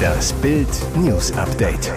Das 0.00 0.32
Bild 0.34 0.68
News 0.96 1.32
Update. 1.32 1.92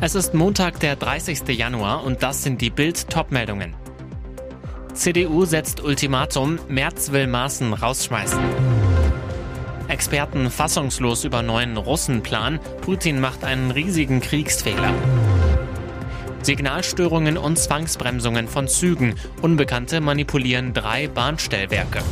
Es 0.00 0.14
ist 0.14 0.34
Montag, 0.34 0.80
der 0.80 0.96
30. 0.96 1.48
Januar 1.48 2.04
und 2.04 2.22
das 2.22 2.42
sind 2.42 2.60
die 2.60 2.70
Bild 2.70 3.08
Topmeldungen. 3.08 3.74
CDU 4.92 5.44
setzt 5.44 5.82
Ultimatum, 5.82 6.58
Merz 6.68 7.12
will 7.12 7.26
Maßen 7.26 7.72
rausschmeißen. 7.72 8.40
Experten 9.88 10.50
fassungslos 10.50 11.24
über 11.24 11.42
neuen 11.42 11.76
Russenplan, 11.76 12.60
Putin 12.82 13.20
macht 13.20 13.44
einen 13.44 13.70
riesigen 13.70 14.20
Kriegsfehler. 14.20 14.92
Signalstörungen 16.42 17.38
und 17.38 17.58
Zwangsbremsungen 17.58 18.48
von 18.48 18.68
Zügen. 18.68 19.14
Unbekannte 19.40 20.00
manipulieren 20.00 20.74
drei 20.74 21.08
Bahnstellwerke. 21.08 22.02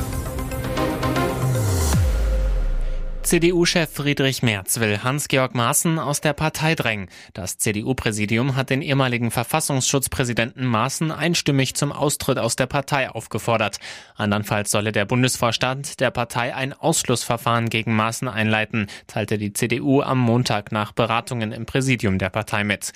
CDU-Chef 3.32 3.90
Friedrich 3.90 4.42
Merz 4.42 4.78
will 4.78 5.02
Hans-Georg 5.02 5.54
Maaßen 5.54 5.98
aus 5.98 6.20
der 6.20 6.34
Partei 6.34 6.74
drängen. 6.74 7.08
Das 7.32 7.56
CDU-Präsidium 7.56 8.56
hat 8.56 8.68
den 8.68 8.82
ehemaligen 8.82 9.30
Verfassungsschutzpräsidenten 9.30 10.66
Maaßen 10.66 11.10
einstimmig 11.10 11.74
zum 11.74 11.92
Austritt 11.92 12.36
aus 12.36 12.56
der 12.56 12.66
Partei 12.66 13.08
aufgefordert. 13.08 13.78
Andernfalls 14.16 14.70
solle 14.70 14.92
der 14.92 15.06
Bundesvorstand 15.06 15.98
der 16.00 16.10
Partei 16.10 16.54
ein 16.54 16.74
Ausschlussverfahren 16.74 17.70
gegen 17.70 17.96
Maaßen 17.96 18.28
einleiten, 18.28 18.88
teilte 19.06 19.38
die 19.38 19.54
CDU 19.54 20.02
am 20.02 20.18
Montag 20.18 20.70
nach 20.70 20.92
Beratungen 20.92 21.52
im 21.52 21.64
Präsidium 21.64 22.18
der 22.18 22.28
Partei 22.28 22.64
mit. 22.64 22.92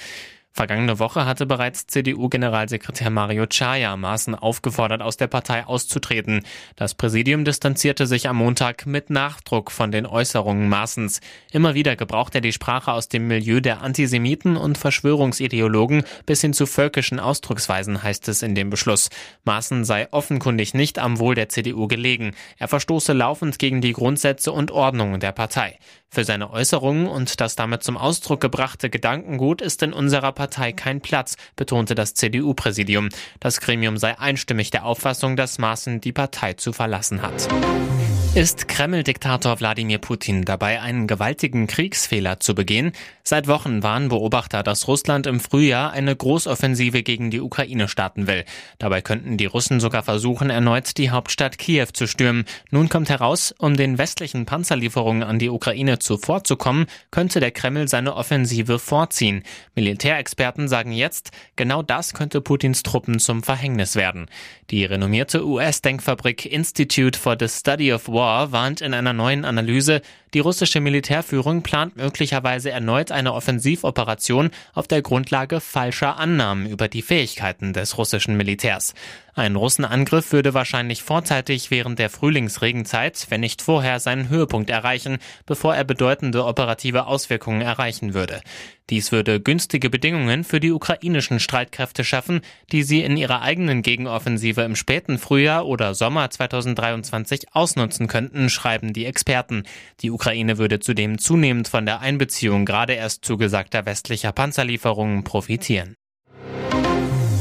Vergangene 0.56 0.98
Woche 0.98 1.26
hatte 1.26 1.44
bereits 1.44 1.86
CDU-Generalsekretär 1.86 3.10
Mario 3.10 3.44
Chaya 3.46 3.94
Maaßen 3.94 4.34
aufgefordert, 4.34 5.02
aus 5.02 5.18
der 5.18 5.26
Partei 5.26 5.66
auszutreten. 5.66 6.44
Das 6.76 6.94
Präsidium 6.94 7.44
distanzierte 7.44 8.06
sich 8.06 8.26
am 8.26 8.36
Montag 8.36 8.86
mit 8.86 9.10
Nachdruck 9.10 9.70
von 9.70 9.92
den 9.92 10.06
Äußerungen 10.06 10.70
Maaßens. 10.70 11.20
Immer 11.52 11.74
wieder 11.74 11.94
gebraucht 11.94 12.34
er 12.34 12.40
die 12.40 12.54
Sprache 12.54 12.90
aus 12.90 13.10
dem 13.10 13.28
Milieu 13.28 13.60
der 13.60 13.82
Antisemiten 13.82 14.56
und 14.56 14.78
Verschwörungsideologen 14.78 16.04
bis 16.24 16.40
hin 16.40 16.54
zu 16.54 16.64
völkischen 16.64 17.20
Ausdrucksweisen, 17.20 18.02
heißt 18.02 18.26
es 18.28 18.40
in 18.40 18.54
dem 18.54 18.70
Beschluss. 18.70 19.10
Maaßen 19.44 19.84
sei 19.84 20.10
offenkundig 20.10 20.72
nicht 20.72 20.98
am 20.98 21.18
Wohl 21.18 21.34
der 21.34 21.50
CDU 21.50 21.86
gelegen. 21.86 22.34
Er 22.56 22.68
verstoße 22.68 23.12
laufend 23.12 23.58
gegen 23.58 23.82
die 23.82 23.92
Grundsätze 23.92 24.52
und 24.52 24.70
Ordnungen 24.70 25.20
der 25.20 25.32
Partei. 25.32 25.78
Für 26.08 26.24
seine 26.24 26.50
Äußerungen 26.50 27.08
und 27.08 27.42
das 27.42 27.56
damit 27.56 27.82
zum 27.82 27.98
Ausdruck 27.98 28.40
gebrachte 28.40 28.88
Gedankengut 28.88 29.60
ist 29.60 29.82
in 29.82 29.92
unserer 29.92 30.32
Partei 30.32 30.45
kein 30.72 31.00
Platz, 31.00 31.36
betonte 31.56 31.94
das 31.94 32.14
CDU-Präsidium. 32.14 33.08
Das 33.40 33.60
Gremium 33.60 33.96
sei 33.96 34.18
einstimmig 34.18 34.70
der 34.70 34.84
Auffassung, 34.84 35.36
dass 35.36 35.58
Maaßen 35.58 36.00
die 36.00 36.12
Partei 36.12 36.54
zu 36.54 36.72
verlassen 36.72 37.22
hat. 37.22 37.48
Ist 38.36 38.68
Kreml-Diktator 38.68 39.60
Wladimir 39.60 39.96
Putin 39.96 40.44
dabei, 40.44 40.82
einen 40.82 41.06
gewaltigen 41.06 41.66
Kriegsfehler 41.66 42.38
zu 42.38 42.54
begehen? 42.54 42.92
Seit 43.22 43.48
Wochen 43.48 43.82
warnen 43.82 44.10
Beobachter, 44.10 44.62
dass 44.62 44.86
Russland 44.88 45.26
im 45.26 45.40
Frühjahr 45.40 45.92
eine 45.92 46.14
Großoffensive 46.14 47.02
gegen 47.02 47.30
die 47.30 47.40
Ukraine 47.40 47.88
starten 47.88 48.26
will. 48.26 48.44
Dabei 48.78 49.00
könnten 49.00 49.38
die 49.38 49.46
Russen 49.46 49.80
sogar 49.80 50.02
versuchen, 50.02 50.50
erneut 50.50 50.98
die 50.98 51.08
Hauptstadt 51.08 51.56
Kiew 51.56 51.86
zu 51.94 52.06
stürmen. 52.06 52.44
Nun 52.70 52.90
kommt 52.90 53.08
heraus, 53.08 53.54
um 53.56 53.74
den 53.74 53.96
westlichen 53.96 54.44
Panzerlieferungen 54.44 55.22
an 55.22 55.38
die 55.38 55.48
Ukraine 55.48 55.98
zuvorzukommen, 55.98 56.88
könnte 57.10 57.40
der 57.40 57.52
Kreml 57.52 57.88
seine 57.88 58.16
Offensive 58.16 58.78
vorziehen. 58.78 59.44
Militärexperten 59.74 60.68
sagen 60.68 60.92
jetzt, 60.92 61.30
genau 61.56 61.82
das 61.82 62.12
könnte 62.12 62.42
Putins 62.42 62.82
Truppen 62.82 63.18
zum 63.18 63.42
Verhängnis 63.42 63.96
werden. 63.96 64.26
Die 64.68 64.84
renommierte 64.84 65.46
US-Denkfabrik 65.46 66.44
Institute 66.44 67.18
for 67.18 67.36
the 67.40 67.48
Study 67.48 67.94
of 67.94 68.08
War 68.08 68.25
War 68.26 68.50
warnt 68.50 68.80
in 68.80 68.92
einer 68.92 69.12
neuen 69.12 69.44
Analyse, 69.44 70.02
die 70.36 70.40
russische 70.40 70.82
Militärführung 70.82 71.62
plant 71.62 71.96
möglicherweise 71.96 72.70
erneut 72.70 73.10
eine 73.10 73.32
Offensivoperation 73.32 74.50
auf 74.74 74.86
der 74.86 75.00
Grundlage 75.00 75.62
falscher 75.62 76.18
Annahmen 76.18 76.66
über 76.66 76.88
die 76.88 77.00
Fähigkeiten 77.00 77.72
des 77.72 77.96
russischen 77.96 78.36
Militärs. 78.36 78.92
Ein 79.36 79.56
Russenangriff 79.56 80.32
würde 80.32 80.54
wahrscheinlich 80.54 81.02
vorzeitig 81.02 81.70
während 81.70 81.98
der 81.98 82.08
Frühlingsregenzeit, 82.08 83.26
wenn 83.28 83.42
nicht 83.42 83.60
vorher, 83.60 84.00
seinen 84.00 84.30
Höhepunkt 84.30 84.70
erreichen, 84.70 85.18
bevor 85.44 85.74
er 85.74 85.84
bedeutende 85.84 86.44
operative 86.46 87.06
Auswirkungen 87.06 87.60
erreichen 87.60 88.14
würde. 88.14 88.40
Dies 88.88 89.12
würde 89.12 89.40
günstige 89.40 89.90
Bedingungen 89.90 90.42
für 90.42 90.58
die 90.58 90.70
ukrainischen 90.70 91.38
Streitkräfte 91.38 92.02
schaffen, 92.02 92.40
die 92.72 92.82
sie 92.82 93.02
in 93.02 93.18
ihrer 93.18 93.42
eigenen 93.42 93.82
Gegenoffensive 93.82 94.62
im 94.62 94.74
späten 94.74 95.18
Frühjahr 95.18 95.66
oder 95.66 95.94
Sommer 95.94 96.30
2023 96.30 97.52
ausnutzen 97.52 98.06
könnten, 98.06 98.48
schreiben 98.48 98.94
die 98.94 99.04
Experten. 99.04 99.64
Die 100.00 100.10
Ukraine 100.10 100.25
würde 100.58 100.80
zudem 100.80 101.18
zunehmend 101.18 101.68
von 101.68 101.86
der 101.86 102.00
Einbeziehung 102.00 102.64
gerade 102.64 102.94
erst 102.94 103.24
zugesagter 103.24 103.86
westlicher 103.86 104.32
Panzerlieferungen 104.32 105.24
profitieren. 105.24 105.96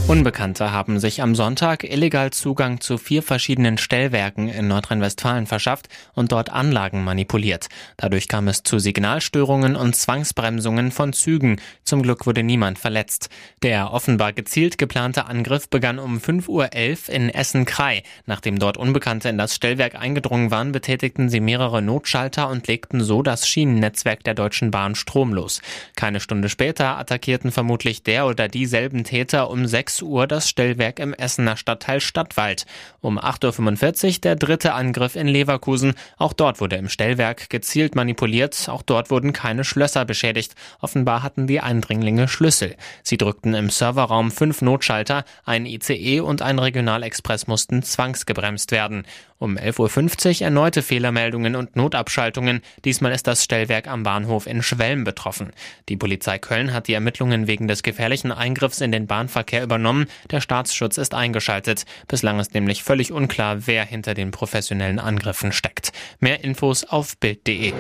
Unbekannte 0.08 0.72
haben 0.72 1.00
sich 1.00 1.24
am 1.24 1.34
Sonntag 1.34 1.84
illegal 1.84 2.30
Zugang 2.30 2.80
zu 2.80 3.00
vier 3.00 3.24
verschiedenen 3.24 3.80
Stellwerken 3.80 4.50
in 4.50 4.68
Nordrhein-Westfalen 4.68 5.48
verschafft 5.48 5.90
und 6.14 6.32
dort 6.32 6.52
Anlagen 6.52 7.04
manipuliert. 7.04 7.70
Dadurch 7.98 8.28
kam 8.28 8.48
es 8.48 8.62
zu 8.62 8.78
Signalstörungen 8.78 9.76
und 9.76 9.96
Zwangsbremsungen 9.96 10.92
von 10.92 11.12
Zügen. 11.12 11.60
Zum 11.84 12.04
Glück 12.04 12.28
wurde 12.28 12.44
niemand 12.44 12.78
verletzt. 12.78 13.30
Der 13.64 13.92
offenbar 13.92 14.32
gezielt 14.32 14.78
geplante 14.78 15.26
Angriff 15.26 15.70
begann 15.70 15.98
um 15.98 16.20
5.11 16.20 16.50
Uhr 16.50 17.16
in 17.16 17.30
Essen-Krei. 17.30 18.04
Nachdem 18.28 18.60
dort 18.60 18.78
Unbekannte 18.78 19.30
in 19.30 19.40
das 19.40 19.56
Stellwerk 19.56 19.96
eingedrungen 19.96 20.52
waren, 20.52 20.72
betätigten 20.72 21.30
sie 21.30 21.40
mehrere 21.40 21.82
Notschalter 21.82 22.48
und 22.50 22.68
legten 22.68 23.04
so 23.04 23.24
das 23.24 23.48
Schienennetzwerk 23.48 24.24
der 24.24 24.36
Deutschen 24.36 24.70
Bahn 24.70 24.94
stromlos. 24.94 25.64
Keine 25.96 26.20
Stunde 26.20 26.50
später 26.50 27.00
attackierten 27.00 27.52
vermutlich 27.52 28.04
der 28.04 28.28
oder 28.28 28.48
dieselben 28.48 29.04
Täter 29.04 29.50
um 29.50 29.66
6 29.66 29.95
6 29.96 30.02
Uhr 30.02 30.28
das 30.28 30.50
Stellwerk 30.50 31.00
im 31.00 31.14
Essener 31.14 31.56
Stadtteil 31.56 32.02
Stadtwald. 32.02 32.66
Um 33.00 33.18
8.45 33.18 34.06
Uhr 34.06 34.22
der 34.22 34.36
dritte 34.36 34.74
Angriff 34.74 35.16
in 35.16 35.28
Leverkusen. 35.28 35.94
Auch 36.18 36.34
dort 36.34 36.60
wurde 36.60 36.76
im 36.76 36.90
Stellwerk 36.90 37.50
gezielt 37.50 37.96
manipuliert. 37.96 38.68
Auch 38.68 38.82
dort 38.82 39.10
wurden 39.10 39.32
keine 39.32 39.64
Schlösser 39.64 40.04
beschädigt. 40.04 40.56
Offenbar 40.82 41.24
hatten 41.24 41.48
die 41.48 41.62
Eindringlinge 41.62 42.28
Schlüssel. 42.28 42.76
Sie 43.04 43.18
drückten 43.18 43.54
im 43.54 43.70
Serverraum 43.70 44.32
fünf 44.32 44.62
Notschalter. 44.62 45.24
Ein 45.46 45.66
ICE 45.66 46.20
und 46.20 46.42
ein 46.42 46.60
Regionalexpress 46.60 47.48
mussten 47.48 47.82
zwangsgebremst 47.82 48.72
werden. 48.72 49.06
Um 49.38 49.58
11.50 49.58 50.40
Uhr 50.40 50.46
erneute 50.46 50.82
Fehlermeldungen 50.82 51.56
und 51.56 51.76
Notabschaltungen. 51.76 52.62
Diesmal 52.86 53.12
ist 53.12 53.28
das 53.28 53.44
Stellwerk 53.44 53.88
am 53.88 54.04
Bahnhof 54.04 54.48
in 54.48 54.64
Schwelm 54.64 55.04
betroffen. 55.04 55.52
Die 55.90 55.98
Polizei 55.98 56.40
Köln 56.40 56.74
hat 56.74 56.88
die 56.88 56.94
Ermittlungen 56.94 57.46
wegen 57.46 57.68
des 57.68 57.84
gefährlichen 57.84 58.32
Eingriffs 58.32 58.82
in 58.82 58.92
den 58.92 59.08
Bahnverkehr 59.08 59.62
übernommen. 59.62 59.85
Der 60.32 60.42
Staatsschutz 60.42 60.98
ist 60.98 61.14
eingeschaltet. 61.14 61.86
Bislang 62.08 62.40
ist 62.40 62.54
nämlich 62.54 62.84
völlig 62.84 63.12
unklar, 63.12 63.68
wer 63.68 63.86
hinter 63.86 64.14
den 64.14 64.32
professionellen 64.32 65.00
Angriffen 65.00 65.52
steckt. 65.52 65.92
Mehr 66.20 66.44
Infos 66.44 66.84
auf 66.84 67.18
Bild.de. 67.18 67.74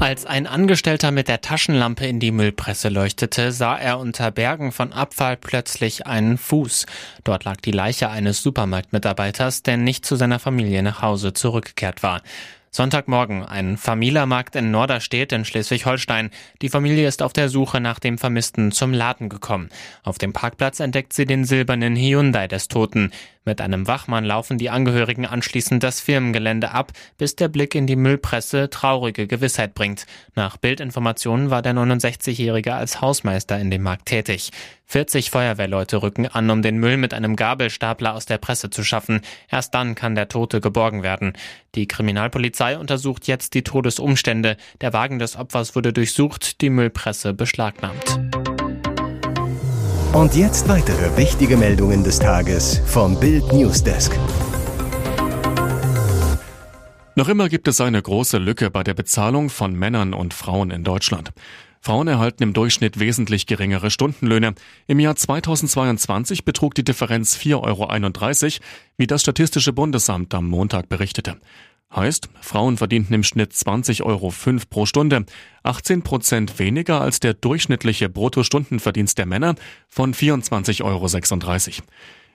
Als 0.00 0.26
ein 0.26 0.46
Angestellter 0.46 1.12
mit 1.12 1.28
der 1.28 1.40
Taschenlampe 1.40 2.06
in 2.06 2.20
die 2.20 2.32
Müllpresse 2.32 2.88
leuchtete, 2.88 3.52
sah 3.52 3.76
er 3.76 3.98
unter 3.98 4.30
Bergen 4.30 4.72
von 4.72 4.92
Abfall 4.92 5.36
plötzlich 5.36 6.06
einen 6.06 6.36
Fuß. 6.36 6.86
Dort 7.22 7.44
lag 7.44 7.58
die 7.58 7.70
Leiche 7.70 8.10
eines 8.10 8.42
Supermarktmitarbeiters, 8.42 9.62
der 9.62 9.76
nicht 9.76 10.04
zu 10.04 10.16
seiner 10.16 10.40
Familie 10.40 10.82
nach 10.82 11.00
Hause 11.00 11.32
zurückgekehrt 11.32 12.02
war. 12.02 12.22
Sonntagmorgen, 12.76 13.44
ein 13.44 13.76
Familiermarkt 13.76 14.56
in 14.56 14.72
Norderstedt 14.72 15.30
in 15.30 15.44
Schleswig-Holstein. 15.44 16.30
Die 16.60 16.68
Familie 16.68 17.06
ist 17.06 17.22
auf 17.22 17.32
der 17.32 17.48
Suche 17.48 17.78
nach 17.80 18.00
dem 18.00 18.18
Vermissten 18.18 18.72
zum 18.72 18.92
Laden 18.92 19.28
gekommen. 19.28 19.68
Auf 20.02 20.18
dem 20.18 20.32
Parkplatz 20.32 20.80
entdeckt 20.80 21.12
sie 21.12 21.24
den 21.24 21.44
silbernen 21.44 21.94
Hyundai 21.94 22.48
des 22.48 22.66
Toten. 22.66 23.12
Mit 23.46 23.60
einem 23.60 23.86
Wachmann 23.86 24.24
laufen 24.24 24.56
die 24.56 24.70
Angehörigen 24.70 25.26
anschließend 25.26 25.82
das 25.82 26.00
Firmengelände 26.00 26.70
ab, 26.70 26.92
bis 27.18 27.36
der 27.36 27.48
Blick 27.48 27.74
in 27.74 27.86
die 27.86 27.96
Müllpresse 27.96 28.70
traurige 28.70 29.26
Gewissheit 29.26 29.74
bringt. 29.74 30.06
Nach 30.34 30.56
Bildinformationen 30.56 31.50
war 31.50 31.60
der 31.60 31.74
69-Jährige 31.74 32.74
als 32.74 33.02
Hausmeister 33.02 33.58
in 33.58 33.70
dem 33.70 33.82
Markt 33.82 34.06
tätig. 34.06 34.50
40 34.86 35.30
Feuerwehrleute 35.30 36.02
rücken 36.02 36.26
an, 36.26 36.48
um 36.50 36.62
den 36.62 36.78
Müll 36.78 36.96
mit 36.96 37.12
einem 37.12 37.36
Gabelstapler 37.36 38.14
aus 38.14 38.26
der 38.26 38.38
Presse 38.38 38.70
zu 38.70 38.82
schaffen. 38.82 39.20
Erst 39.50 39.74
dann 39.74 39.94
kann 39.94 40.14
der 40.14 40.28
Tote 40.28 40.60
geborgen 40.60 41.02
werden. 41.02 41.34
Die 41.74 41.88
Kriminalpolizei 41.88 42.78
untersucht 42.78 43.26
jetzt 43.26 43.54
die 43.54 43.62
Todesumstände. 43.62 44.56
Der 44.80 44.92
Wagen 44.92 45.18
des 45.18 45.36
Opfers 45.36 45.74
wurde 45.74 45.92
durchsucht, 45.92 46.60
die 46.60 46.70
Müllpresse 46.70 47.34
beschlagnahmt. 47.34 48.23
Und 50.14 50.36
jetzt 50.36 50.68
weitere 50.68 51.16
wichtige 51.16 51.56
Meldungen 51.56 52.04
des 52.04 52.20
Tages 52.20 52.80
vom 52.86 53.18
Bild 53.18 53.52
Newsdesk. 53.52 54.16
Noch 57.16 57.28
immer 57.28 57.48
gibt 57.48 57.66
es 57.66 57.80
eine 57.80 58.00
große 58.00 58.38
Lücke 58.38 58.70
bei 58.70 58.84
der 58.84 58.94
Bezahlung 58.94 59.50
von 59.50 59.74
Männern 59.74 60.14
und 60.14 60.32
Frauen 60.32 60.70
in 60.70 60.84
Deutschland. 60.84 61.32
Frauen 61.80 62.06
erhalten 62.06 62.44
im 62.44 62.52
Durchschnitt 62.52 63.00
wesentlich 63.00 63.46
geringere 63.46 63.90
Stundenlöhne. 63.90 64.54
Im 64.86 65.00
Jahr 65.00 65.16
2022 65.16 66.44
betrug 66.44 66.76
die 66.76 66.84
Differenz 66.84 67.36
4,31 67.36 67.64
Euro, 67.64 68.64
wie 68.96 69.08
das 69.08 69.20
Statistische 69.20 69.72
Bundesamt 69.72 70.32
am 70.32 70.48
Montag 70.48 70.88
berichtete. 70.88 71.38
Heißt, 71.94 72.28
Frauen 72.40 72.76
verdienten 72.76 73.14
im 73.14 73.22
Schnitt 73.22 73.52
20,05 73.52 74.02
Euro 74.02 74.32
pro 74.68 74.84
Stunde, 74.84 75.24
18 75.62 76.02
Prozent 76.02 76.58
weniger 76.58 77.00
als 77.00 77.20
der 77.20 77.34
durchschnittliche 77.34 78.08
Bruttostundenverdienst 78.08 79.16
der 79.16 79.26
Männer 79.26 79.54
von 79.88 80.12
24,36 80.12 80.82
Euro. 80.82 81.86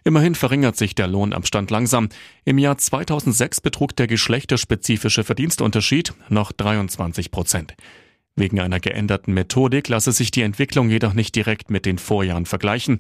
Immerhin 0.06 0.36
verringert 0.36 0.78
sich 0.78 0.96
der 0.96 1.08
Lohnabstand 1.08 1.72
langsam. 1.72 2.08
Im 2.46 2.58
Jahr 2.58 2.78
2006 2.78 3.60
betrug 3.60 3.96
der 3.98 4.08
geschlechterspezifische 4.08 5.26
Verdienstunterschied 5.26 6.14
noch 6.30 6.54
23 6.54 7.30
Prozent. 7.30 7.76
Wegen 8.40 8.62
einer 8.62 8.80
geänderten 8.80 9.34
Methodik 9.34 9.90
lasse 9.90 10.14
sich 10.14 10.32
die 10.32 10.44
Entwicklung 10.44 10.90
jedoch 10.90 11.14
nicht 11.14 11.36
direkt 11.36 11.70
mit 11.70 11.86
den 11.86 11.98
Vorjahren 11.98 12.46
vergleichen. 12.46 12.98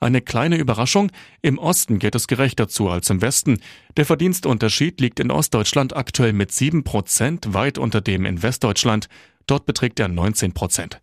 Eine 0.00 0.20
kleine 0.20 0.58
Überraschung, 0.58 1.10
im 1.40 1.58
Osten 1.58 1.98
geht 1.98 2.14
es 2.14 2.26
gerechter 2.26 2.68
zu 2.68 2.90
als 2.90 3.08
im 3.08 3.22
Westen. 3.22 3.60
Der 3.96 4.04
Verdienstunterschied 4.04 5.00
liegt 5.00 5.18
in 5.18 5.30
Ostdeutschland 5.30 5.96
aktuell 5.96 6.34
mit 6.34 6.52
7 6.52 6.84
Prozent 6.84 7.54
weit 7.54 7.78
unter 7.78 8.02
dem 8.02 8.26
in 8.26 8.42
Westdeutschland. 8.42 9.08
Dort 9.46 9.64
beträgt 9.64 9.98
er 9.98 10.08
19 10.08 10.52
Prozent. 10.52 11.00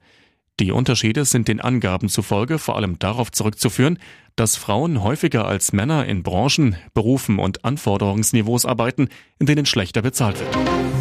Die 0.60 0.72
Unterschiede 0.72 1.26
sind 1.26 1.48
den 1.48 1.60
Angaben 1.60 2.10
zufolge 2.10 2.60
vor 2.60 2.76
allem 2.76 3.00
darauf 3.00 3.32
zurückzuführen, 3.32 3.98
dass 4.36 4.56
Frauen 4.56 5.02
häufiger 5.02 5.48
als 5.48 5.74
Männer 5.74 6.06
in 6.06 6.22
Branchen, 6.22 6.76
Berufen 6.94 7.40
und 7.40 7.66
Anforderungsniveaus 7.66 8.66
arbeiten, 8.66 9.10
in 9.40 9.48
denen 9.48 9.66
schlechter 9.66 10.04
bezahlt 10.04 10.40
wird. 10.40 10.99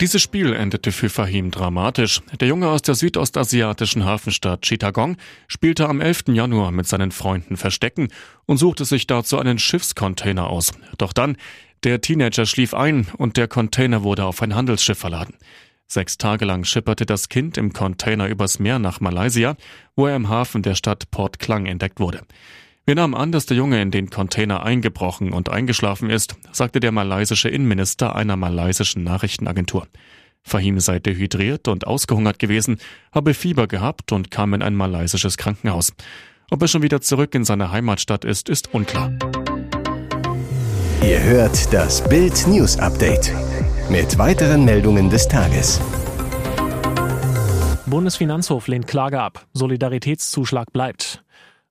Dieses 0.00 0.20
Spiel 0.20 0.52
endete 0.54 0.90
für 0.90 1.08
Fahim 1.08 1.52
dramatisch. 1.52 2.20
Der 2.40 2.48
Junge 2.48 2.68
aus 2.68 2.82
der 2.82 2.96
südostasiatischen 2.96 4.04
Hafenstadt 4.04 4.62
Chittagong 4.62 5.16
spielte 5.46 5.88
am 5.88 6.00
11. 6.00 6.24
Januar 6.28 6.72
mit 6.72 6.88
seinen 6.88 7.12
Freunden 7.12 7.56
Verstecken 7.56 8.08
und 8.44 8.56
suchte 8.56 8.84
sich 8.84 9.06
dazu 9.06 9.38
einen 9.38 9.58
Schiffscontainer 9.58 10.50
aus. 10.50 10.72
Doch 10.98 11.12
dann, 11.12 11.36
der 11.84 12.00
Teenager 12.00 12.44
schlief 12.44 12.74
ein 12.74 13.06
und 13.18 13.36
der 13.36 13.46
Container 13.46 14.02
wurde 14.02 14.24
auf 14.24 14.42
ein 14.42 14.56
Handelsschiff 14.56 14.98
verladen. 14.98 15.36
Sechs 15.86 16.18
Tage 16.18 16.44
lang 16.44 16.64
schipperte 16.64 17.06
das 17.06 17.28
Kind 17.28 17.56
im 17.56 17.72
Container 17.72 18.26
übers 18.26 18.58
Meer 18.58 18.80
nach 18.80 19.00
Malaysia, 19.00 19.56
wo 19.94 20.08
er 20.08 20.16
im 20.16 20.28
Hafen 20.28 20.62
der 20.62 20.74
Stadt 20.74 21.10
Port 21.12 21.38
Klang 21.38 21.66
entdeckt 21.66 22.00
wurde. 22.00 22.22
Wir 22.86 22.94
nahmen 22.94 23.14
an, 23.14 23.32
dass 23.32 23.46
der 23.46 23.56
Junge 23.56 23.80
in 23.80 23.90
den 23.90 24.10
Container 24.10 24.62
eingebrochen 24.62 25.32
und 25.32 25.48
eingeschlafen 25.48 26.10
ist, 26.10 26.36
sagte 26.52 26.80
der 26.80 26.92
malaysische 26.92 27.48
Innenminister 27.48 28.14
einer 28.14 28.36
malaysischen 28.36 29.02
Nachrichtenagentur. 29.04 29.86
Fahim 30.42 30.78
sei 30.80 30.98
dehydriert 30.98 31.66
und 31.68 31.86
ausgehungert 31.86 32.38
gewesen, 32.38 32.76
habe 33.10 33.32
Fieber 33.32 33.68
gehabt 33.68 34.12
und 34.12 34.30
kam 34.30 34.52
in 34.52 34.60
ein 34.60 34.74
malaysisches 34.74 35.38
Krankenhaus. 35.38 35.94
Ob 36.50 36.60
er 36.60 36.68
schon 36.68 36.82
wieder 36.82 37.00
zurück 37.00 37.34
in 37.34 37.46
seine 37.46 37.72
Heimatstadt 37.72 38.26
ist, 38.26 38.50
ist 38.50 38.74
unklar. 38.74 39.10
Ihr 41.02 41.22
hört 41.22 41.72
das 41.72 42.06
Bild 42.06 42.46
News 42.46 42.78
Update 42.78 43.32
mit 43.88 44.18
weiteren 44.18 44.66
Meldungen 44.66 45.08
des 45.08 45.26
Tages. 45.26 45.80
Bundesfinanzhof 47.86 48.68
lehnt 48.68 48.86
Klage 48.86 49.22
ab. 49.22 49.46
Solidaritätszuschlag 49.54 50.70
bleibt. 50.70 51.23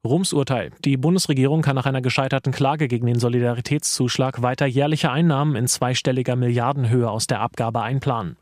Rums 0.05 0.33
Urteil. 0.33 0.71
Die 0.83 0.97
Bundesregierung 0.97 1.61
kann 1.61 1.77
nach 1.77 1.85
einer 1.85 2.01
gescheiterten 2.01 2.51
Klage 2.51 2.89
gegen 2.89 3.05
den 3.05 3.19
Solidaritätszuschlag 3.19 4.41
weiter 4.41 4.65
jährliche 4.65 5.09
Einnahmen 5.09 5.55
in 5.55 5.65
zweistelliger 5.65 6.35
Milliardenhöhe 6.35 7.09
aus 7.09 7.25
der 7.25 7.39
Abgabe 7.39 7.81
einplanen. 7.81 8.35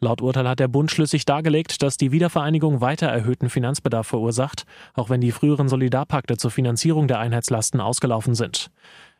Laut 0.00 0.22
Urteil 0.22 0.48
hat 0.48 0.58
der 0.58 0.68
Bund 0.68 0.90
schlüssig 0.90 1.26
dargelegt, 1.26 1.82
dass 1.82 1.98
die 1.98 2.12
Wiedervereinigung 2.12 2.80
weiter 2.80 3.08
erhöhten 3.08 3.50
Finanzbedarf 3.50 4.06
verursacht, 4.06 4.64
auch 4.94 5.10
wenn 5.10 5.20
die 5.20 5.32
früheren 5.32 5.68
Solidarpakte 5.68 6.38
zur 6.38 6.50
Finanzierung 6.50 7.08
der 7.08 7.18
Einheitslasten 7.18 7.82
ausgelaufen 7.82 8.34
sind. 8.34 8.70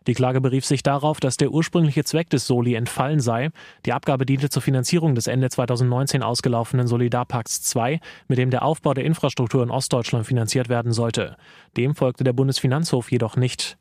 Die 0.06 0.14
Klage 0.14 0.40
berief 0.40 0.64
sich 0.64 0.82
darauf, 0.82 1.20
dass 1.20 1.37
der 1.37 1.50
ursprüngliche 1.50 2.04
Zweck 2.04 2.31
des 2.31 2.46
Soli 2.46 2.75
entfallen 2.75 3.20
sei. 3.20 3.50
Die 3.87 3.93
Abgabe 3.93 4.26
diente 4.26 4.50
zur 4.50 4.62
Finanzierung 4.62 5.14
des 5.14 5.26
Ende 5.26 5.49
2019 5.49 6.22
ausgelaufenen 6.22 6.87
Solidarpakts 6.87 7.75
II, 7.75 8.00
mit 8.28 8.38
dem 8.38 8.50
der 8.50 8.64
Aufbau 8.64 8.94
der 8.94 9.04
Infrastruktur 9.04 9.62
in 9.62 9.70
Ostdeutschland 9.70 10.26
finanziert 10.26 10.69
werden 10.69 10.93
sollte. 10.93 11.37
Dem 11.76 11.94
folgte 11.94 12.25
der 12.25 12.32
Bundesfinanzhof 12.32 13.12
jedoch 13.12 13.37
nicht. 13.37 13.76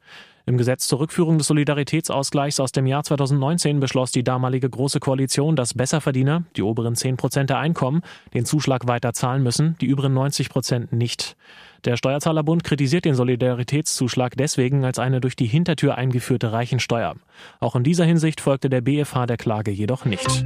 Im 0.46 0.58
Gesetz 0.58 0.88
zur 0.88 1.00
Rückführung 1.00 1.38
des 1.38 1.48
Solidaritätsausgleichs 1.48 2.60
aus 2.60 2.72
dem 2.72 2.88
Jahr 2.88 3.04
2019 3.04 3.80
beschloss 3.80 4.12
die 4.12 4.24
damalige 4.24 4.70
Große 4.70 5.00
Koalition, 5.00 5.56
dass 5.56 5.76
Besserverdiener, 5.76 6.44
die 6.56 6.64
oberen 6.64 6.96
10 6.96 7.18
Prozent 7.18 7.50
der 7.52 7.60
Einkommen, 7.60 8.02
den 8.34 8.46
Zuschlag 8.46 8.88
weiter 8.88 9.14
zahlen 9.14 9.44
müssen, 9.44 9.76
die 9.82 9.86
übrigen 9.86 10.14
90 10.14 10.50
Prozent 10.50 10.94
nicht. 10.94 11.36
Der 11.84 11.98
Steuerzahlerbund 11.98 12.64
kritisiert 12.64 13.06
den 13.06 13.16
Solidaritätszuschlag 13.16 14.38
deswegen 14.38 14.86
als 14.86 15.00
eine 15.00 15.20
durch 15.20 15.36
die 15.36 15.48
Hintertür 15.48 15.96
eingeführte 15.96 16.52
Reichensteuer. 16.52 17.16
Auch 17.60 17.76
in 17.76 17.84
dieser 17.84 18.06
Hinsicht 18.06 18.40
folgte 18.40 18.70
der 18.70 18.82
BFH 18.82 19.26
der 19.26 19.38
Klage 19.38 19.72
jedoch 19.72 20.06
nicht. 20.06 20.46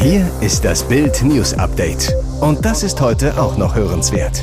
Hier 0.00 0.30
ist 0.40 0.64
das 0.64 0.86
Bild 0.86 1.22
News 1.24 1.54
Update. 1.54 2.14
Und 2.40 2.64
das 2.64 2.84
ist 2.84 3.00
heute 3.00 3.40
auch 3.40 3.58
noch 3.58 3.74
hörenswert. 3.74 4.40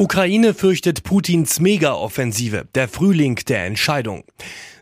Ukraine 0.00 0.54
fürchtet 0.54 1.02
Putins 1.02 1.58
Mega-Offensive, 1.58 2.68
der 2.76 2.86
Frühling 2.86 3.34
der 3.48 3.64
Entscheidung. 3.64 4.22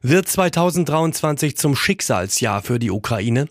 Wird 0.03 0.29
2023 0.29 1.57
zum 1.57 1.75
Schicksalsjahr 1.75 2.61
für 2.61 2.79
die 2.79 2.91
Ukraine? 2.91 3.47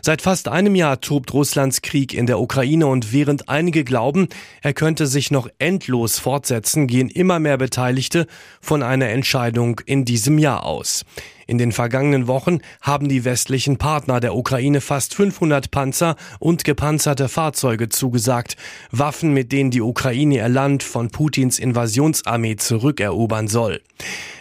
Seit 0.00 0.22
fast 0.22 0.48
einem 0.48 0.74
Jahr 0.74 1.02
tobt 1.02 1.34
Russlands 1.34 1.82
Krieg 1.82 2.14
in 2.14 2.24
der 2.24 2.40
Ukraine 2.40 2.86
und 2.86 3.12
während 3.12 3.50
einige 3.50 3.84
glauben, 3.84 4.28
er 4.62 4.72
könnte 4.72 5.06
sich 5.06 5.30
noch 5.30 5.50
endlos 5.58 6.18
fortsetzen, 6.18 6.86
gehen 6.86 7.10
immer 7.10 7.38
mehr 7.38 7.58
Beteiligte 7.58 8.26
von 8.62 8.82
einer 8.82 9.10
Entscheidung 9.10 9.82
in 9.84 10.06
diesem 10.06 10.38
Jahr 10.38 10.64
aus. 10.64 11.04
In 11.50 11.58
den 11.58 11.72
vergangenen 11.72 12.28
Wochen 12.28 12.60
haben 12.80 13.08
die 13.08 13.24
westlichen 13.24 13.76
Partner 13.76 14.20
der 14.20 14.36
Ukraine 14.36 14.80
fast 14.80 15.16
500 15.16 15.72
Panzer 15.72 16.14
und 16.38 16.62
gepanzerte 16.62 17.28
Fahrzeuge 17.28 17.88
zugesagt, 17.88 18.56
Waffen, 18.92 19.34
mit 19.34 19.50
denen 19.50 19.72
die 19.72 19.80
Ukraine 19.80 20.36
ihr 20.36 20.48
Land 20.48 20.84
von 20.84 21.10
Putins 21.10 21.58
Invasionsarmee 21.58 22.54
zurückerobern 22.54 23.48
soll. 23.48 23.80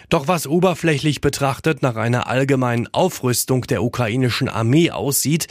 Doch 0.10 0.28
was 0.28 0.46
oberflächlich 0.46 1.20
betrachtet 1.20 1.82
nach 1.82 1.96
einer 1.96 2.28
allgemeinen 2.28 2.88
Aufrüstung 2.92 3.62
der 3.64 3.82
ukrainischen 3.82 4.48
Armee 4.48 4.92
aussieht, 4.92 5.48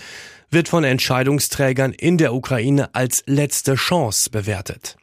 wird 0.51 0.69
von 0.69 0.85
Entscheidungsträgern 0.85 1.93
in 1.93 2.19
der 2.19 2.35
Ukraine 2.35 2.95
als 2.95 3.23
letzte 3.27 3.75
Chance 3.75 4.31
bewertet. 4.31 4.97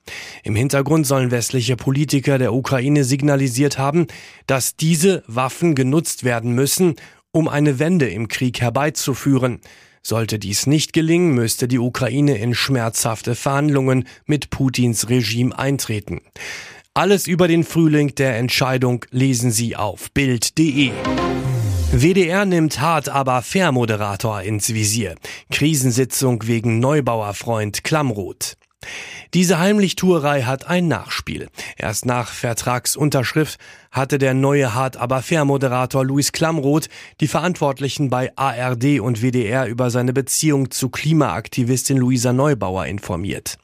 Im 0.43 0.55
Hintergrund 0.55 1.05
sollen 1.05 1.31
westliche 1.31 1.75
Politiker 1.75 2.37
der 2.37 2.53
Ukraine 2.53 3.03
signalisiert 3.03 3.77
haben, 3.77 4.07
dass 4.47 4.75
diese 4.75 5.23
Waffen 5.27 5.75
genutzt 5.75 6.23
werden 6.23 6.53
müssen, 6.53 6.95
um 7.31 7.47
eine 7.47 7.79
Wende 7.79 8.09
im 8.09 8.27
Krieg 8.27 8.61
herbeizuführen. 8.61 9.59
Sollte 10.01 10.37
dies 10.37 10.67
nicht 10.67 10.93
gelingen, 10.93 11.33
müsste 11.33 11.67
die 11.67 11.79
Ukraine 11.79 12.37
in 12.37 12.53
schmerzhafte 12.53 13.35
Verhandlungen 13.35 14.07
mit 14.25 14.51
Putins 14.51 15.09
Regime 15.09 15.57
eintreten. 15.57 16.21
Alles 16.93 17.27
über 17.27 17.47
den 17.47 17.63
Frühling 17.63 18.15
der 18.15 18.37
Entscheidung 18.37 19.03
lesen 19.11 19.51
Sie 19.51 19.75
auf 19.75 20.11
Bild.de. 20.11 20.91
WDR 21.91 22.45
nimmt 22.45 22.79
hart 22.81 23.09
aber 23.09 23.41
fair 23.41 23.71
Moderator 23.71 24.41
ins 24.41 24.73
Visier. 24.73 25.15
Krisensitzung 25.51 26.45
wegen 26.47 26.79
Neubauerfreund 26.79 27.83
Klammroth. 27.83 28.57
Diese 29.33 29.59
Heimlichtuerei 29.59 30.43
hat 30.43 30.67
ein 30.67 30.87
Nachspiel. 30.87 31.47
Erst 31.77 32.05
nach 32.05 32.31
Vertragsunterschrift 32.31 33.59
hatte 33.95 34.17
der 34.17 34.33
neue 34.33 34.73
Hart 34.73 34.97
aber 34.97 35.21
fair 35.21 35.45
Moderator 35.45 36.03
Luis 36.03 36.33
Klamroth 36.33 36.89
die 37.21 37.27
Verantwortlichen 37.27 38.09
bei 38.09 38.31
ARD 38.35 38.99
und 38.99 39.21
WDR 39.21 39.67
über 39.67 39.89
seine 39.89 40.11
Beziehung 40.11 40.69
zu 40.69 40.89
Klimaaktivistin 40.89 41.97
Luisa 41.97 42.33
Neubauer 42.33 42.85
informiert. 42.87 43.57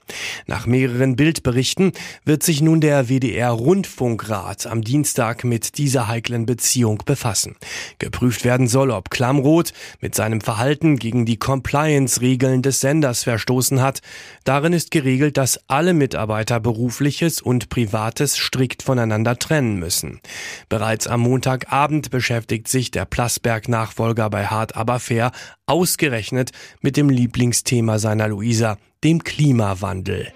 Nach 0.48 0.66
mehreren 0.66 1.16
Bildberichten 1.16 1.92
wird 2.24 2.44
sich 2.44 2.62
nun 2.62 2.82
der 2.82 3.10
WDR 3.10 3.52
Rundfunkrat 3.52 4.68
am 4.68 4.82
Dienstag 4.82 5.44
mit 5.44 5.78
dieser 5.78 6.08
heiklen 6.08 6.46
Beziehung 6.46 7.04
befassen. 7.06 7.56
Geprüft 8.00 8.46
werden 8.46 8.68
soll, 8.68 8.92
ob 8.92 9.10
Klamroth 9.10 9.74
mit 10.00 10.16
seinem 10.16 10.42
Verhalten 10.42 10.98
gegen 10.98 11.26
die 11.26 11.38
Compliance-Regeln 11.38 12.62
des 12.62 12.80
Senders 12.80 13.24
verstoßen 13.24 13.82
hat. 13.82 14.02
Darin 14.46 14.74
ist 14.74 14.92
geregelt, 14.92 15.38
dass 15.38 15.60
alle 15.68 15.94
Mitarbeiter 15.94 16.60
berufliches 16.60 17.42
und 17.42 17.70
privates 17.70 18.38
strikt 18.38 18.84
voneinander 18.84 19.38
trennen 19.38 19.78
müssen. 19.78 20.21
Bereits 20.70 21.08
am 21.08 21.22
Montagabend 21.22 22.12
beschäftigt 22.12 22.68
sich 22.68 22.92
der 22.92 23.06
Plasberg-Nachfolger 23.06 24.30
bei 24.30 24.48
Hart 24.48 24.76
aber 24.76 25.00
fair 25.00 25.32
ausgerechnet 25.66 26.52
mit 26.82 26.98
dem 26.98 27.10
Lieblingsthema 27.10 28.00
seiner 28.00 28.28
Luisa, 28.28 28.78
dem 29.04 29.24
Klimawandel. 29.24 30.32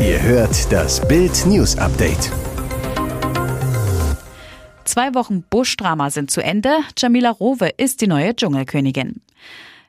Ihr 0.00 0.22
hört 0.22 0.72
das 0.72 1.06
Bild 1.06 1.46
News 1.46 1.78
Update. 1.78 2.30
Zwei 4.84 5.14
Wochen 5.14 5.42
Buschdrama 5.42 6.10
sind 6.10 6.30
zu 6.30 6.42
Ende. 6.42 6.78
Jamila 6.98 7.30
Rowe 7.30 7.70
ist 7.76 8.00
die 8.00 8.06
neue 8.06 8.36
Dschungelkönigin. 8.36 9.22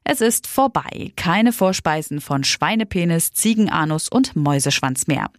Es 0.07 0.21
ist 0.21 0.45
vorbei. 0.45 1.13
Keine 1.15 1.51
Vorspeisen 1.51 2.21
von 2.21 2.43
Schweinepenis, 2.43 3.33
Ziegenanus 3.33 4.07
und 4.07 4.35
Mäuseschwanz 4.35 5.07
mehr. 5.07 5.31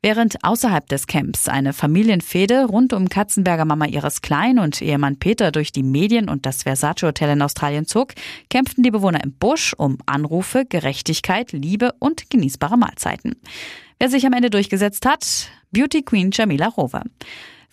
Während 0.00 0.42
außerhalb 0.42 0.88
des 0.88 1.06
Camps 1.06 1.46
eine 1.46 1.74
Familienfehde 1.74 2.64
rund 2.64 2.94
um 2.94 3.10
Katzenberger 3.10 3.66
Mama 3.66 3.84
ihres 3.84 4.22
Klein 4.22 4.58
und 4.58 4.80
Ehemann 4.80 5.18
Peter 5.18 5.52
durch 5.52 5.72
die 5.72 5.82
Medien 5.82 6.30
und 6.30 6.46
das 6.46 6.62
Versace 6.62 7.02
Hotel 7.02 7.32
in 7.32 7.42
Australien 7.42 7.86
zog, 7.86 8.14
kämpften 8.48 8.82
die 8.82 8.90
Bewohner 8.90 9.22
im 9.22 9.34
Busch 9.34 9.74
um 9.76 9.98
Anrufe, 10.06 10.64
Gerechtigkeit, 10.64 11.52
Liebe 11.52 11.92
und 11.98 12.30
genießbare 12.30 12.78
Mahlzeiten. 12.78 13.36
Wer 13.98 14.08
sich 14.08 14.24
am 14.24 14.32
Ende 14.32 14.48
durchgesetzt 14.48 15.04
hat? 15.04 15.50
Beauty 15.70 16.00
Queen 16.00 16.30
Jamila 16.32 16.68
Rover. 16.68 17.02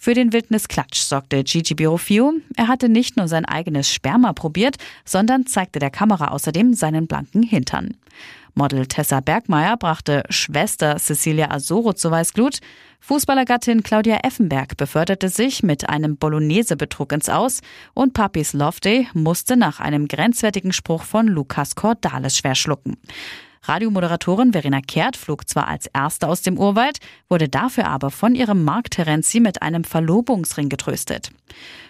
Für 0.04 0.16
den 0.16 0.34
Wildnisklatsch 0.34 0.98
sorgte 0.98 1.44
Gigi 1.44 1.76
Birofio. 1.76 2.34
Er 2.56 2.68
hatte 2.68 2.90
nicht 2.90 3.18
nur 3.18 3.28
sein 3.28 3.46
eigenes 3.46 3.94
Sperma 3.94 4.34
probiert, 4.34 4.78
sondern 5.06 5.46
zeigte 5.46 5.78
der 5.78 5.92
Kamera 5.92 6.30
außerdem 6.30 6.74
seinen 6.74 7.06
blanken 7.06 7.44
Hintern. 7.44 7.96
Model 8.56 8.88
Tessa 8.88 9.20
Bergmeier 9.20 9.78
brachte 9.78 10.24
Schwester 10.30 10.98
Cecilia 10.98 11.52
Azoro 11.52 11.94
zu 11.94 12.10
Weißglut. 12.10 12.62
Fußballergattin 13.00 13.84
Claudia 13.84 14.22
Effenberg 14.24 14.76
beförderte 14.76 15.30
sich 15.30 15.62
mit 15.62 15.88
einem 15.88 16.18
Bolognese-Betrug 16.18 17.12
ins 17.12 17.30
Aus 17.30 17.62
und 17.94 18.14
Papis 18.14 18.54
Loveday 18.54 19.08
musste 19.14 19.56
nach 19.56 19.80
einem 19.80 20.08
grenzwertigen 20.08 20.74
Spruch 20.74 21.04
von 21.04 21.28
Lukas 21.28 21.76
Cordalis 21.76 22.38
schwer 22.38 22.56
schlucken. 22.56 22.98
Radiomoderatorin 23.64 24.54
Verena 24.54 24.82
Kehrt 24.82 25.16
flog 25.16 25.48
zwar 25.48 25.68
als 25.68 25.86
Erste 25.94 26.28
aus 26.28 26.42
dem 26.42 26.58
Urwald, 26.58 26.98
wurde 27.30 27.48
dafür 27.48 27.88
aber 27.88 28.10
von 28.10 28.34
ihrem 28.34 28.64
Mark 28.64 28.90
Terenzi 28.90 29.40
mit 29.40 29.62
einem 29.62 29.84
Verlobungsring 29.84 30.68
getröstet. 30.68 31.30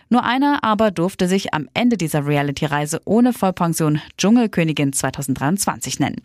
Nur 0.10 0.26
einer 0.26 0.66
aber 0.66 0.92
durfte 0.92 1.30
sich 1.30 1.54
am 1.54 1.70
Ende 1.74 1.96
dieser 1.96 2.28
Reality-Reise 2.28 3.00
ohne 3.06 3.32
Vollpension 3.32 4.02
Dschungelkönigin 4.18 4.92
2023 4.92 6.02
nennen. 6.02 6.18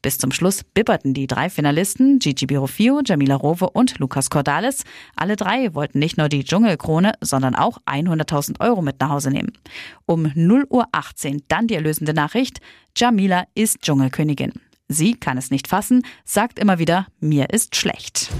Bis 0.00 0.16
zum 0.16 0.32
Schluss 0.32 0.64
bibberten 0.64 1.12
die 1.12 1.26
drei 1.26 1.50
Finalisten 1.50 2.18
Gigi 2.18 2.46
Birofio, 2.46 3.02
Jamila 3.04 3.34
Rowe 3.34 3.68
und 3.68 3.98
Lukas 3.98 4.30
Cordalis. 4.30 4.84
Alle 5.14 5.36
drei 5.36 5.74
wollten 5.74 5.98
nicht 5.98 6.16
nur 6.16 6.30
die 6.30 6.44
Dschungelkrone, 6.44 7.12
sondern 7.20 7.54
auch 7.54 7.76
100.000 7.84 8.60
Euro 8.60 8.80
mit 8.80 8.98
nach 8.98 9.10
Hause 9.10 9.30
nehmen. 9.30 9.52
Um 10.06 10.32
0 10.34 10.64
Uhr 10.70 10.86
18 10.92 11.42
dann 11.48 11.66
die 11.66 11.74
erlösende 11.74 12.14
Nachricht, 12.14 12.60
Jamila 12.96 13.44
ist 13.54 13.82
Dschungelkönigin. 13.82 14.54
Sie 14.88 15.14
kann 15.14 15.38
es 15.38 15.50
nicht 15.50 15.68
fassen, 15.68 16.04
sagt 16.24 16.58
immer 16.58 16.78
wieder, 16.78 17.06
mir 17.20 17.50
ist 17.50 17.76
schlecht. 17.76 18.30